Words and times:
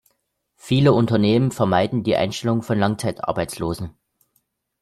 Viele 0.55 0.93
Unternehmen 0.93 1.51
vermeiden 1.51 2.01
die 2.01 2.15
Einstellung 2.15 2.63
von 2.63 2.79
Langzeitarbeitslosen. 2.79 3.95